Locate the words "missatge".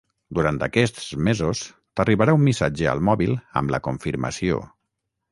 2.45-2.87